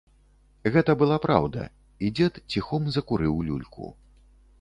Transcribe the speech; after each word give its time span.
Гэта 0.75 0.95
была 1.01 1.17
праўда, 1.25 1.65
і 2.07 2.09
дзед 2.19 2.39
ціхом 2.55 2.89
закурыў 2.97 3.35
люльку. 3.51 3.91